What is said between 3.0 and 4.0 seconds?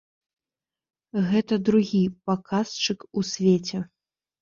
у свеце.